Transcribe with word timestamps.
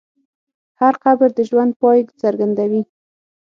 هر 0.81 0.93
قبر 1.03 1.29
د 1.37 1.39
ژوند 1.49 1.71
پای 1.81 1.99
څرګندوي. 2.21 2.81